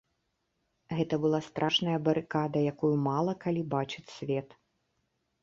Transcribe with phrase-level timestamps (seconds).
[0.99, 4.59] Гэта была страшная барыкада, якую мала калі бачыць свет.